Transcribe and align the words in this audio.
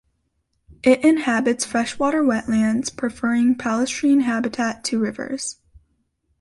It 0.81 1.05
inhabits 1.05 1.63
freshwater 1.63 2.23
wetlands, 2.23 2.89
preferring 2.89 3.53
palustrine 3.53 4.21
habitat 4.23 4.83
to 4.85 4.97
rivers. 4.97 5.59